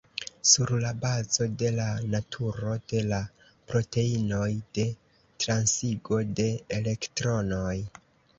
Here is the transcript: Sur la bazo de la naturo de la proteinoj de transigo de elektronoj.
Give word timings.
Sur 0.51 0.69
la 0.83 0.91
bazo 1.01 1.45
de 1.63 1.67
la 1.75 1.85
naturo 2.13 2.71
de 2.93 3.03
la 3.09 3.19
proteinoj 3.73 4.49
de 4.79 4.87
transigo 5.45 6.21
de 6.41 6.49
elektronoj. 6.81 7.77